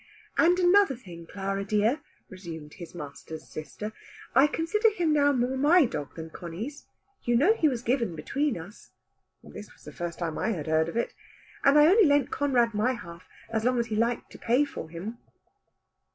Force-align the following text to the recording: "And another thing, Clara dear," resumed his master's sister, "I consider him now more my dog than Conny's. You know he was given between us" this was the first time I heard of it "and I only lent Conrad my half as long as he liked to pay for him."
"And 0.35 0.57
another 0.57 0.95
thing, 0.95 1.27
Clara 1.27 1.63
dear," 1.63 2.01
resumed 2.27 2.73
his 2.73 2.95
master's 2.95 3.47
sister, 3.47 3.93
"I 4.33 4.47
consider 4.47 4.89
him 4.89 5.13
now 5.13 5.31
more 5.31 5.55
my 5.57 5.85
dog 5.85 6.15
than 6.15 6.31
Conny's. 6.31 6.87
You 7.23 7.35
know 7.35 7.53
he 7.53 7.67
was 7.67 7.83
given 7.83 8.15
between 8.15 8.57
us" 8.57 8.89
this 9.43 9.71
was 9.71 9.83
the 9.83 9.91
first 9.91 10.17
time 10.17 10.39
I 10.39 10.53
heard 10.53 10.89
of 10.89 10.97
it 10.97 11.13
"and 11.63 11.77
I 11.77 11.85
only 11.85 12.07
lent 12.07 12.31
Conrad 12.31 12.73
my 12.73 12.93
half 12.93 13.29
as 13.51 13.63
long 13.63 13.77
as 13.77 13.85
he 13.93 13.95
liked 13.95 14.31
to 14.31 14.39
pay 14.39 14.65
for 14.65 14.89
him." 14.89 15.19